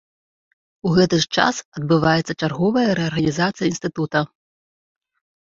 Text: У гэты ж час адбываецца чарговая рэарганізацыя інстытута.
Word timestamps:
У 0.87 0.93
гэты 0.95 1.19
ж 1.25 1.37
час 1.41 1.55
адбываецца 1.79 2.33
чарговая 2.41 2.87
рэарганізацыя 3.01 3.67
інстытута. 3.75 4.19